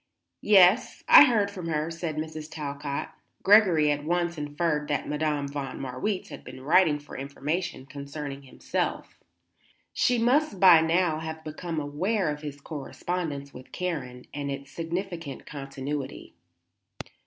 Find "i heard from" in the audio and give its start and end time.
1.07-1.67